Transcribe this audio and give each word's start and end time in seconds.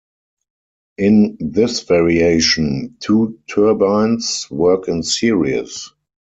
In 0.97 1.37
this 1.39 1.81
variation, 1.83 2.95
two 3.01 3.37
turbines 3.47 4.47
work 4.49 4.87
in 4.87 5.03
series. 5.03 5.91